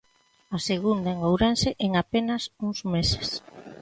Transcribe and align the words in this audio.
A 0.55 0.57
segunda 0.69 1.09
en 1.15 1.19
Ourense 1.29 1.69
en 1.85 1.91
apenas 2.03 2.43
uns 2.65 2.79
meses. 2.93 3.27